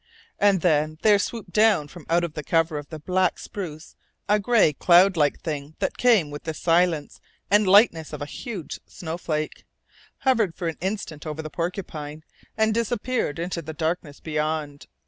[0.39, 3.95] And then there swooped down from out of the cover of the black spruce
[4.27, 9.63] a gray cloudlike thing that came with the silence and lightness of a huge snowflake,
[10.21, 12.23] hovered for an instant over the porcupine,
[12.57, 14.87] and disappeared into the darkness beyond.